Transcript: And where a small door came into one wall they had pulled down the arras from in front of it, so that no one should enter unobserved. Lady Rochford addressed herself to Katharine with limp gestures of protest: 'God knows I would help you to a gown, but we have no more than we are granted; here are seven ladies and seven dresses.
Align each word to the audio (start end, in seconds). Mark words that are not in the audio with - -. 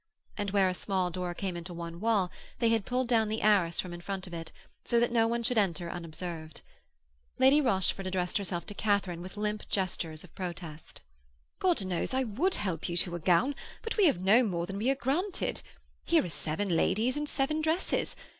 And 0.35 0.49
where 0.49 0.67
a 0.67 0.73
small 0.73 1.11
door 1.11 1.35
came 1.35 1.55
into 1.55 1.75
one 1.75 1.99
wall 1.99 2.31
they 2.57 2.69
had 2.69 2.87
pulled 2.87 3.07
down 3.07 3.29
the 3.29 3.43
arras 3.43 3.79
from 3.79 3.93
in 3.93 4.01
front 4.01 4.25
of 4.25 4.33
it, 4.33 4.51
so 4.83 4.99
that 4.99 5.11
no 5.11 5.27
one 5.27 5.43
should 5.43 5.59
enter 5.59 5.91
unobserved. 5.91 6.61
Lady 7.37 7.61
Rochford 7.61 8.07
addressed 8.07 8.39
herself 8.39 8.65
to 8.65 8.73
Katharine 8.73 9.21
with 9.21 9.37
limp 9.37 9.69
gestures 9.69 10.23
of 10.23 10.33
protest: 10.33 11.01
'God 11.59 11.85
knows 11.85 12.15
I 12.15 12.23
would 12.23 12.55
help 12.55 12.89
you 12.89 12.97
to 12.97 13.13
a 13.13 13.19
gown, 13.19 13.53
but 13.83 13.95
we 13.95 14.07
have 14.07 14.19
no 14.19 14.41
more 14.41 14.65
than 14.65 14.79
we 14.79 14.89
are 14.89 14.95
granted; 14.95 15.61
here 16.03 16.25
are 16.25 16.29
seven 16.29 16.69
ladies 16.75 17.15
and 17.15 17.29
seven 17.29 17.61
dresses. 17.61 18.15